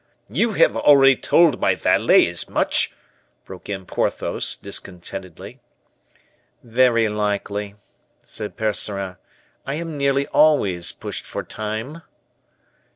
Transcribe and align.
"You 0.31 0.53
have 0.53 0.75
already 0.75 1.15
told 1.15 1.59
my 1.61 1.75
valet 1.75 2.25
as 2.27 2.49
much," 2.49 2.91
broke 3.45 3.69
in 3.69 3.85
Porthos, 3.85 4.55
discontentedly. 4.55 5.59
"Very 6.63 7.07
likely," 7.07 7.75
said 8.23 8.57
Percerin; 8.57 9.17
"I 9.67 9.75
am 9.75 9.99
nearly 9.99 10.25
always 10.29 10.91
pushed 10.91 11.25
for 11.27 11.43
time." 11.43 12.01